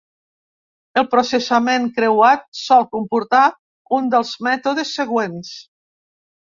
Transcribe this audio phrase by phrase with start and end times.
[1.01, 3.45] El processament creuat sol comportar
[4.01, 5.57] un dels mètodes següents.